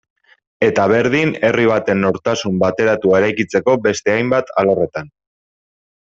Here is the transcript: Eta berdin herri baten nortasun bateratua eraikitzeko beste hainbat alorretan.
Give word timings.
Eta 0.67 0.83
berdin 0.91 1.33
herri 1.49 1.65
baten 1.71 2.01
nortasun 2.05 2.57
bateratua 2.63 3.19
eraikitzeko 3.23 3.75
beste 3.89 4.13
hainbat 4.15 4.49
alorretan. 4.63 5.13